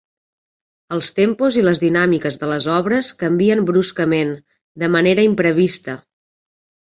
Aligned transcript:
Els 0.95 1.09
tempos 1.17 1.57
i 1.61 1.65
les 1.65 1.81
dinàmiques 1.83 2.37
de 2.43 2.47
les 2.53 2.67
obres 2.77 3.11
canvien 3.19 3.61
bruscament, 3.67 4.33
de 4.85 4.89
manera 4.97 5.27
imprevista. 5.31 5.99